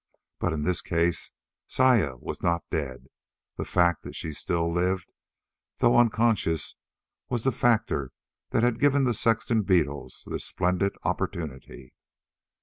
[0.39, 1.29] But in this case
[1.67, 3.05] Saya was not dead.
[3.57, 5.11] The fact that she still lived,
[5.77, 6.75] though unconscious,
[7.29, 8.09] was the factor
[8.49, 11.93] that had given the sexton beetles this splendid opportunity.